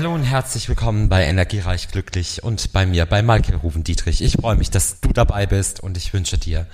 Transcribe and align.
herzlich 0.00 0.66
willkommen 0.66 1.10
bei 1.10 1.24
Energiereich 1.24 1.88
Glücklich 1.88 2.42
und 2.42 2.72
bei 2.72 2.86
mir, 2.86 3.04
bei 3.04 3.20
Michael 3.20 3.56
Ruven 3.56 3.84
Dietrich. 3.84 4.22
Ich 4.22 4.32
freue 4.40 4.56
mich, 4.56 4.70
dass 4.70 5.00
du 5.00 5.12
dabei 5.12 5.44
bist 5.44 5.80
und 5.80 5.98
ich 5.98 6.14
wünsche 6.14 6.38
dir 6.38 6.66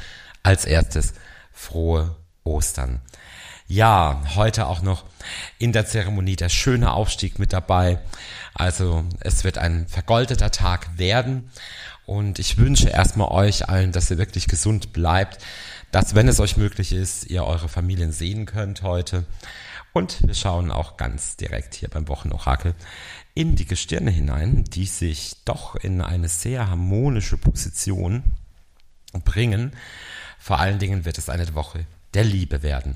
als 0.45 0.65
erstes 0.65 1.13
frohe 1.53 2.15
Ostern. 2.45 3.01
Ja, 3.67 4.23
heute 4.37 4.69
auch 4.69 4.81
noch 4.81 5.07
in 5.59 5.73
der 5.73 5.87
Zeremonie 5.87 6.37
der 6.37 6.51
schöne 6.51 6.93
Aufstieg 6.93 7.41
mit 7.41 7.53
dabei. 7.53 7.99
Also 8.55 9.05
es 9.19 9.43
wird 9.43 9.59
ein 9.59 9.89
vergoldeter 9.89 10.53
Tag 10.53 10.97
werden 10.97 11.51
und 12.05 12.39
ich 12.39 12.59
wünsche 12.59 12.91
erstmal 12.91 13.33
euch 13.33 13.69
allen, 13.69 13.91
dass 13.91 14.09
ihr 14.09 14.19
wirklich 14.19 14.47
gesund 14.47 14.93
bleibt, 14.93 15.43
dass 15.91 16.15
wenn 16.15 16.29
es 16.29 16.39
euch 16.39 16.57
möglich 16.57 16.93
ist, 16.93 17.27
ihr 17.27 17.45
eure 17.45 17.69
Familien 17.69 18.13
sehen 18.13 18.47
könnt 18.47 18.83
heute. 18.83 19.25
Und 19.97 20.27
wir 20.27 20.35
schauen 20.35 20.71
auch 20.71 20.99
ganz 20.99 21.37
direkt 21.37 21.75
hier 21.75 21.89
beim 21.89 22.07
Wochenorakel 22.07 22.75
in 23.33 23.57
die 23.57 23.65
Gestirne 23.65 24.11
hinein, 24.11 24.63
die 24.65 24.85
sich 24.85 25.37
doch 25.47 25.75
in 25.75 26.03
eine 26.03 26.29
sehr 26.29 26.69
harmonische 26.69 27.39
Position 27.39 28.23
bringen. 29.25 29.73
Vor 30.39 30.59
allen 30.59 30.79
Dingen 30.79 31.07
wird 31.07 31.17
es 31.17 31.31
eine 31.31 31.55
Woche 31.55 31.87
der 32.13 32.25
Liebe 32.25 32.63
werden. 32.63 32.95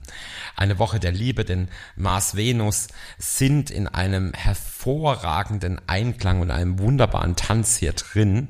Eine 0.57 0.79
Woche 0.79 1.01
der 1.01 1.13
Liebe, 1.13 1.47
denn 1.47 1.69
Mars, 1.97 2.37
Venus 2.37 2.89
sind 3.17 3.71
in 3.71 3.89
einem 3.89 4.35
hervorragenden 4.35 5.81
Einklang 5.89 6.43
und 6.43 6.51
einem 6.51 6.81
wunderbaren 6.81 7.35
Tanz 7.35 7.79
hier 7.79 7.95
drin. 7.95 8.48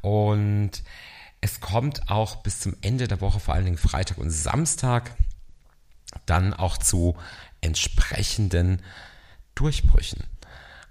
Und 0.00 0.82
es 1.40 1.60
kommt 1.60 2.10
auch 2.10 2.42
bis 2.42 2.58
zum 2.58 2.74
Ende 2.82 3.06
der 3.06 3.20
Woche, 3.20 3.38
vor 3.38 3.54
allen 3.54 3.66
Dingen 3.66 3.78
Freitag 3.78 4.18
und 4.18 4.30
Samstag, 4.30 5.14
dann 6.26 6.54
auch 6.54 6.76
zu 6.76 7.16
entsprechenden 7.62 8.82
Durchbrüchen. 9.54 10.24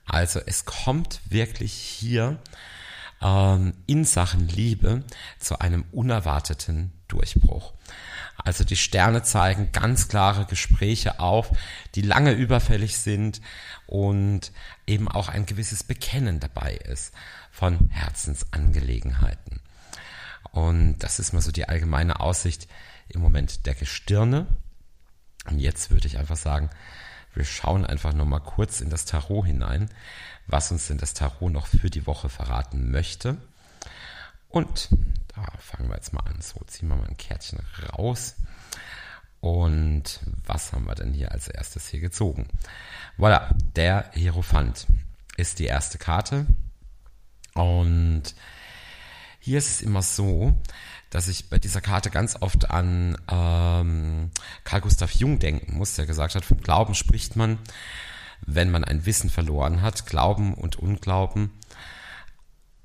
Also 0.05 0.39
es 0.45 0.65
kommt 0.65 1.21
wirklich 1.29 1.73
hier 1.73 2.39
ähm, 3.21 3.73
in 3.85 4.03
Sachen 4.05 4.47
Liebe 4.47 5.03
zu 5.39 5.59
einem 5.59 5.85
unerwarteten 5.91 6.91
Durchbruch. 7.07 7.73
Also 8.37 8.63
die 8.63 8.75
Sterne 8.75 9.21
zeigen 9.23 9.71
ganz 9.71 10.07
klare 10.07 10.45
Gespräche 10.45 11.19
auf, 11.19 11.51
die 11.95 12.01
lange 12.01 12.31
überfällig 12.31 12.97
sind 12.97 13.41
und 13.85 14.51
eben 14.87 15.07
auch 15.07 15.29
ein 15.29 15.45
gewisses 15.45 15.83
Bekennen 15.83 16.39
dabei 16.39 16.73
ist 16.73 17.13
von 17.51 17.89
Herzensangelegenheiten. 17.91 19.59
Und 20.51 20.99
das 20.99 21.19
ist 21.19 21.33
mal 21.33 21.41
so 21.41 21.51
die 21.51 21.69
allgemeine 21.69 22.19
Aussicht 22.19 22.67
im 23.09 23.21
Moment 23.21 23.65
der 23.65 23.75
Gestirne. 23.75 24.47
Und 25.45 25.59
jetzt 25.59 25.91
würde 25.91 26.07
ich 26.07 26.17
einfach 26.17 26.37
sagen, 26.37 26.69
wir 27.33 27.45
schauen 27.45 27.85
einfach 27.85 28.13
noch 28.13 28.25
mal 28.25 28.39
kurz 28.39 28.81
in 28.81 28.89
das 28.89 29.05
Tarot 29.05 29.45
hinein, 29.45 29.89
was 30.47 30.71
uns 30.71 30.87
denn 30.87 30.97
das 30.97 31.13
Tarot 31.13 31.51
noch 31.51 31.67
für 31.67 31.89
die 31.89 32.05
Woche 32.05 32.29
verraten 32.29 32.91
möchte. 32.91 33.37
Und 34.49 34.89
da 35.29 35.45
fangen 35.59 35.89
wir 35.89 35.95
jetzt 35.95 36.13
mal 36.13 36.21
an. 36.21 36.41
So, 36.41 36.59
ziehen 36.67 36.89
wir 36.89 36.97
mal 36.97 37.07
ein 37.07 37.17
Kärtchen 37.17 37.59
raus. 37.93 38.35
Und 39.39 40.19
was 40.45 40.73
haben 40.73 40.85
wir 40.85 40.95
denn 40.95 41.13
hier 41.13 41.31
als 41.31 41.47
erstes 41.47 41.87
hier 41.87 42.01
gezogen? 42.01 42.47
Voilà, 43.17 43.49
der 43.75 44.11
Hierophant 44.13 44.85
ist 45.37 45.59
die 45.59 45.65
erste 45.65 45.97
Karte. 45.97 46.45
Und 47.53 48.35
hier 49.43 49.57
ist 49.57 49.69
es 49.69 49.81
immer 49.81 50.03
so, 50.03 50.55
dass 51.09 51.27
ich 51.27 51.49
bei 51.49 51.57
dieser 51.57 51.81
Karte 51.81 52.11
ganz 52.11 52.37
oft 52.39 52.69
an 52.69 53.17
ähm, 53.27 54.29
Carl 54.63 54.81
Gustav 54.81 55.11
Jung 55.13 55.39
denken 55.39 55.77
muss, 55.77 55.95
der 55.95 56.05
gesagt 56.05 56.35
hat, 56.35 56.45
vom 56.45 56.61
Glauben 56.61 56.93
spricht 56.93 57.35
man, 57.35 57.57
wenn 58.45 58.69
man 58.69 58.83
ein 58.83 59.05
Wissen 59.07 59.31
verloren 59.31 59.81
hat. 59.81 60.05
Glauben 60.05 60.53
und 60.53 60.75
Unglauben 60.75 61.49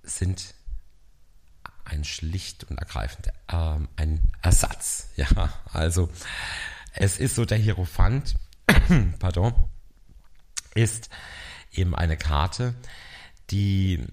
sind 0.02 0.54
ein 1.84 2.04
schlicht 2.04 2.64
und 2.64 2.78
ergreifend 2.78 3.28
ähm, 3.52 3.88
ein 3.96 4.32
Ersatz. 4.42 5.08
Ja, 5.16 5.52
also 5.72 6.08
es 6.92 7.18
ist 7.18 7.34
so, 7.34 7.44
der 7.44 7.58
Hierophant, 7.58 8.34
pardon, 9.18 9.52
ist 10.74 11.10
eben 11.70 11.94
eine 11.94 12.16
Karte, 12.16 12.74
die 13.50 14.04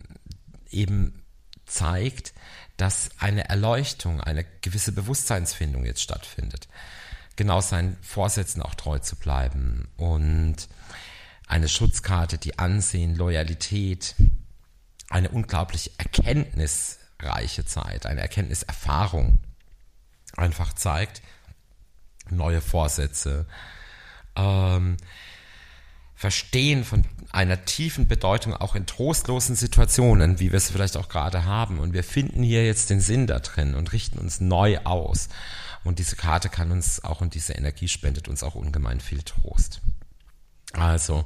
eben 0.70 1.23
zeigt, 1.66 2.34
dass 2.78 3.10
eine 3.20 3.50
Erleuchtung, 3.50 4.22
eine 4.22 4.46
gewisse 4.62 4.92
Bewusstseinsfindung 4.92 5.86
jetzt 5.86 6.02
stattfindet. 6.02 6.68
Genau 7.36 7.62
seinen 7.62 7.98
Vorsätzen 8.02 8.62
auch 8.62 8.76
treu 8.76 9.00
zu 9.00 9.16
bleiben 9.16 9.88
und 9.98 10.56
eine 11.48 11.68
Schutzkarte, 11.68 12.38
die 12.38 12.60
Ansehen, 12.60 13.16
Loyalität, 13.16 14.16
eine 15.10 15.30
unglaublich 15.30 15.92
Erkenntnis 15.98 17.00
reiche 17.20 17.66
Zeit, 17.66 18.06
eine 18.06 18.22
Erkenntniserfahrung 18.22 19.40
einfach 20.36 20.74
zeigt, 20.74 21.22
neue 22.30 22.62
Vorsätze, 22.62 23.46
ähm, 24.36 24.98
Verstehen 26.24 26.86
von 26.86 27.04
einer 27.34 27.66
tiefen 27.66 28.08
Bedeutung 28.08 28.54
auch 28.54 28.76
in 28.76 28.86
trostlosen 28.86 29.58
Situationen, 29.58 30.40
wie 30.40 30.54
wir 30.54 30.58
es 30.58 30.72
vielleicht 30.72 30.96
auch 30.96 31.10
gerade 31.10 31.44
haben. 31.44 31.80
Und 31.80 31.92
wir 31.92 32.06
finden 32.06 32.44
hier 32.44 32.66
jetzt 32.66 32.90
den 32.90 33.02
Sinn 33.02 33.28
da 33.28 33.40
drin 33.40 33.76
und 33.76 33.92
richten 33.92 34.20
uns 34.20 34.40
neu 34.40 34.78
aus. 34.86 35.28
Und 35.84 36.00
diese 36.00 36.16
Karte 36.16 36.48
kann 36.48 36.72
uns 36.72 37.04
auch 37.04 37.20
und 37.20 37.34
diese 37.34 37.52
Energie 37.52 37.90
spendet 37.90 38.30
uns 38.30 38.42
auch 38.42 38.56
ungemein 38.56 39.02
viel 39.02 39.22
Trost. 39.22 39.82
Also 40.72 41.26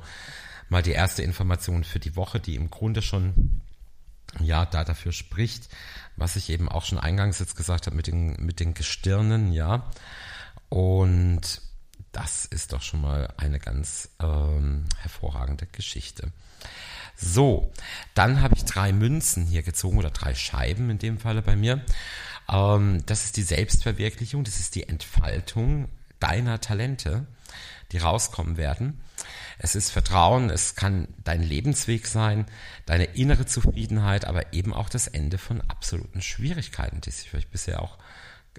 mal 0.67 0.81
die 0.81 0.93
erste 0.93 1.21
Information 1.21 1.83
für 1.83 1.99
die 1.99 2.15
Woche, 2.15 2.39
die 2.39 2.55
im 2.55 2.71
Grunde 2.71 3.03
schon 3.03 3.61
ja, 4.39 4.65
da 4.65 4.83
dafür 4.83 5.11
spricht, 5.11 5.69
was 6.15 6.37
ich 6.37 6.49
eben 6.49 6.69
auch 6.69 6.85
schon 6.85 6.97
eingangs 6.97 7.37
jetzt 7.37 7.55
gesagt 7.55 7.85
habe 7.85 7.95
mit 7.95 8.07
den, 8.07 8.35
mit 8.43 8.59
den 8.59 8.73
Gestirnen, 8.73 9.53
ja. 9.53 9.91
Und 10.69 11.61
das 12.17 12.45
ist 12.45 12.73
doch 12.73 12.81
schon 12.81 13.01
mal 13.01 13.31
eine 13.37 13.59
ganz 13.59 14.09
ähm, 14.19 14.85
hervorragende 14.97 15.67
Geschichte. 15.67 16.31
So, 17.15 17.71
dann 18.15 18.41
habe 18.41 18.55
ich 18.55 18.65
drei 18.65 18.91
Münzen 18.91 19.45
hier 19.45 19.61
gezogen 19.61 19.99
oder 19.99 20.09
drei 20.09 20.33
Scheiben 20.33 20.89
in 20.89 20.97
dem 20.97 21.19
Falle 21.19 21.43
bei 21.43 21.55
mir. 21.55 21.85
Ähm, 22.49 23.05
das 23.05 23.25
ist 23.25 23.37
die 23.37 23.43
Selbstverwirklichung, 23.43 24.43
das 24.43 24.59
ist 24.59 24.73
die 24.73 24.89
Entfaltung 24.89 25.89
deiner 26.19 26.59
Talente, 26.59 27.27
die 27.91 27.99
rauskommen 27.99 28.57
werden. 28.57 28.99
Es 29.59 29.75
ist 29.75 29.91
Vertrauen, 29.91 30.49
es 30.49 30.73
kann 30.73 31.07
dein 31.23 31.43
Lebensweg 31.43 32.07
sein, 32.07 32.47
deine 32.87 33.05
innere 33.05 33.45
Zufriedenheit, 33.45 34.25
aber 34.25 34.53
eben 34.53 34.73
auch 34.73 34.89
das 34.89 35.07
Ende 35.07 35.37
von 35.37 35.61
absoluten 35.61 36.23
Schwierigkeiten, 36.23 36.99
die 36.99 37.11
sich 37.11 37.31
euch 37.35 37.47
bisher 37.49 37.83
auch 37.83 37.99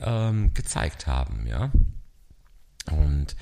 ähm, 0.00 0.54
gezeigt 0.54 1.08
haben, 1.08 1.44
ja. 1.48 1.72
Und 2.90 3.36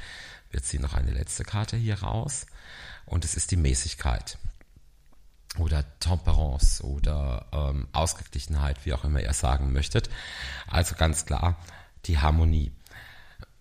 wir 0.51 0.63
ziehen 0.63 0.83
noch 0.83 0.95
eine 0.95 1.11
letzte 1.11 1.45
Karte 1.45 1.77
hier 1.77 2.03
raus 2.03 2.47
und 3.05 3.25
es 3.25 3.37
ist 3.37 3.51
die 3.51 3.57
Mäßigkeit 3.57 4.39
oder 5.59 5.85
Temperance 6.01 6.83
oder 6.83 7.47
ähm, 7.53 7.89
Ausgeglichenheit, 7.93 8.85
wie 8.85 8.93
auch 8.93 9.05
immer 9.05 9.21
ihr 9.21 9.33
sagen 9.33 9.73
möchtet. 9.73 10.11
Also 10.67 10.95
ganz 10.95 11.27
klar 11.27 11.57
die 12.05 12.19
Harmonie. 12.19 12.73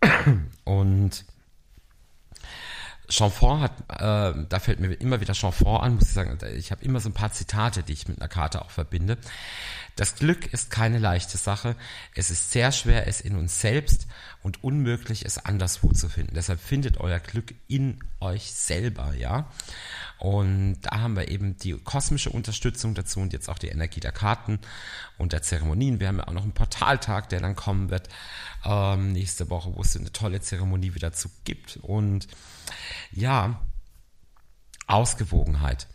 Und 0.63 1.25
Chanfort 3.07 3.62
hat, 3.62 3.79
äh, 3.90 4.46
da 4.50 4.59
fällt 4.59 4.79
mir 4.79 4.94
immer 4.94 5.22
wieder 5.22 5.34
Chanfort 5.34 5.84
an, 5.84 5.96
muss 5.96 6.06
ich 6.06 6.13
sagen, 6.13 6.38
ich 6.56 6.72
habe 6.72 6.84
immer 6.84 7.00
so 7.00 7.09
ein 7.09 7.13
paar 7.13 7.31
Zitate, 7.31 7.84
die 7.84 7.94
ich 7.94 8.07
mit 8.07 8.19
einer 8.19 8.28
Karte 8.28 8.62
auch 8.63 8.72
verbinde. 8.72 9.17
Das 9.96 10.16
Glück 10.16 10.52
ist 10.52 10.70
keine 10.70 11.00
leichte 11.00 11.38
Sache. 11.38 11.76
Es 12.16 12.30
ist 12.30 12.52
sehr 12.52 12.72
schwer, 12.74 13.08
es 13.08 13.22
in 13.22 13.36
uns 13.38 13.62
selbst 13.62 14.08
und 14.44 14.64
unmöglich, 14.64 15.26
es 15.26 15.38
anderswo 15.38 15.92
zu 15.94 16.09
finden. 16.09 16.36
Deshalb 16.36 16.59
findet 16.59 17.00
euer 17.00 17.20
Glück 17.20 17.56
in 17.68 18.00
euch 18.20 18.52
selber, 18.52 19.14
ja. 19.16 19.50
Und 20.20 20.82
da 20.82 21.00
haben 21.00 21.16
wir 21.16 21.30
eben 21.30 21.58
die 21.58 21.74
kosmische 21.74 22.30
Unterstützung 22.30 22.94
dazu 22.94 23.22
und 23.22 23.32
jetzt 23.32 23.50
auch 23.50 23.58
die 23.58 23.70
Energie 23.70 24.02
der 24.02 24.12
Karten 24.12 24.59
und 25.18 25.34
der 25.34 25.42
Zeremonien. 25.42 26.00
Wir 26.00 26.09
haben 26.09 26.18
ja 26.18 26.28
auch 26.28 26.34
noch 26.34 26.44
einen 26.44 26.53
Portaltag, 26.53 27.30
der 27.30 27.40
dann 27.40 27.56
kommen 27.56 27.90
wird 27.90 28.09
ähm, 28.66 29.14
nächste 29.14 29.50
Woche, 29.50 29.74
wo 29.76 29.82
es 29.82 29.96
eine 29.96 30.12
tolle 30.12 30.41
Zeremonie 30.41 30.94
wieder 30.94 31.14
zu 31.14 31.30
gibt. 31.46 31.78
Und 31.78 32.28
ja, 33.12 33.62
Ausgewogenheit. 34.88 35.88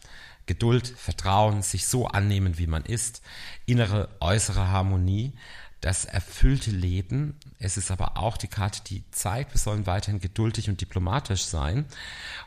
Geduld, 0.50 0.88
Vertrauen, 0.88 1.62
sich 1.62 1.87
so 1.87 2.08
annehmen, 2.08 2.58
wie 2.58 2.67
man 2.67 2.85
ist, 2.85 3.23
innere, 3.67 4.08
äußere 4.19 4.67
Harmonie, 4.67 5.32
das 5.81 6.06
erfüllte 6.06 6.73
Leben. 6.73 7.38
Es 7.61 7.76
ist 7.76 7.93
aber 7.93 8.17
auch 8.17 8.37
die 8.37 8.49
Karte, 8.49 8.81
die 8.85 9.05
zeigt, 9.12 9.55
wir 9.55 9.61
sollen 9.61 9.87
weiterhin 9.87 10.19
geduldig 10.19 10.69
und 10.69 10.81
diplomatisch 10.81 11.44
sein 11.44 11.85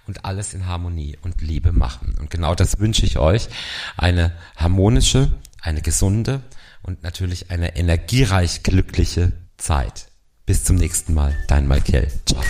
und 0.06 0.26
alles 0.26 0.54
in 0.54 0.66
Harmonie 0.66 1.18
und 1.22 1.42
Liebe 1.42 1.72
machen. 1.72 2.18
Und 2.20 2.30
genau 2.30 2.56
das 2.56 2.78
wünsche 2.78 3.06
ich 3.06 3.20
euch. 3.20 3.48
Eine 3.96 4.34
harmonische, 4.58 5.32
eine 5.62 5.82
gesunde 5.82 6.44
und 6.82 7.04
natürlich 7.04 7.52
eine 7.52 7.78
energiereich 7.78 8.64
glückliche 8.64 9.32
Zeit. 9.56 10.08
Bis 10.46 10.66
zum 10.66 10.76
nächsten 10.76 11.14
Mal, 11.14 11.34
dein 11.48 11.70
Michael. 11.70 12.12
Ciao. 12.26 12.44